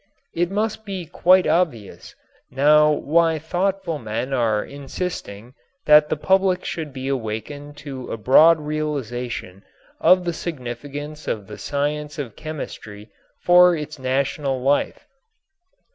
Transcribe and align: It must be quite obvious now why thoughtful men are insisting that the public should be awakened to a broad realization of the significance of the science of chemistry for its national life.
It 0.33 0.49
must 0.49 0.83
be 0.83 1.05
quite 1.05 1.45
obvious 1.45 2.15
now 2.49 2.91
why 2.91 3.37
thoughtful 3.37 3.99
men 3.99 4.33
are 4.33 4.65
insisting 4.65 5.53
that 5.85 6.09
the 6.09 6.17
public 6.17 6.65
should 6.65 6.91
be 6.91 7.07
awakened 7.07 7.77
to 7.85 8.11
a 8.11 8.17
broad 8.17 8.59
realization 8.59 9.61
of 9.99 10.25
the 10.25 10.33
significance 10.33 11.27
of 11.27 11.45
the 11.45 11.59
science 11.59 12.17
of 12.17 12.35
chemistry 12.35 13.11
for 13.43 13.75
its 13.75 13.99
national 13.99 14.59
life. 14.63 15.05